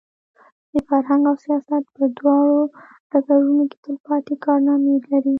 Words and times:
د 0.71 0.73
فرهنګ 0.89 1.23
او 1.29 1.35
سیاست 1.45 1.83
په 1.97 2.03
دواړو 2.17 2.59
ډګرونو 3.09 3.63
کې 3.69 3.77
تلپاتې 3.85 4.33
کارنامې 4.45 4.95
لري. 5.11 5.29